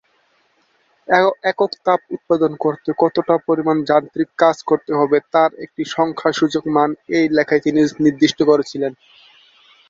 একক 1.43 1.71
তাপ 1.85 2.01
উৎপাদন 2.15 2.51
করতে 2.63 2.89
কতটা 2.99 3.35
পরিমাণে 3.47 3.81
যান্ত্রিক 3.83 4.29
কাজ 4.39 4.57
করতে 4.69 4.91
হবে, 4.95 5.17
তার 5.33 5.51
একটি 5.65 5.83
সংখ্যাসূচক 5.95 6.63
মান, 6.75 6.89
এই 7.17 7.25
লেখায় 7.37 7.63
তিনি 7.65 7.79
নির্দিষ্ট 8.05 8.39
করেছিলেন। 8.43 8.91